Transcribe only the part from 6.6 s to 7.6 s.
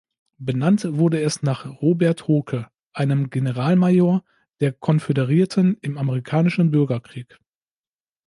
Bürgerkrieg.